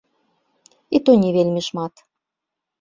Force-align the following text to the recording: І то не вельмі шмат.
І 0.97 1.03
то 1.09 1.17
не 1.25 1.31
вельмі 1.37 1.61
шмат. 1.69 1.93